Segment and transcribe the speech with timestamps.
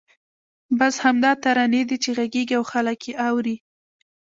[0.79, 3.55] بس همدا ترانې دي چې غږېږي او خلک یې اوري.